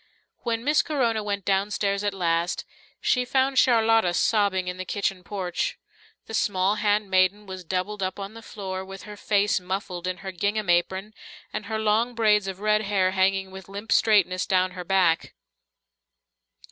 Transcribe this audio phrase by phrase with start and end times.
[0.39, 2.65] When Miss Corona went downstairs at last,
[2.99, 5.77] she found Charlotta sobbing in the kitchen porch.
[6.25, 10.31] The small handmaiden was doubled up on the floor, with her face muffled in her
[10.31, 11.13] gingham apron
[11.53, 15.35] and her long braids of red hair hanging with limp straightness down her back.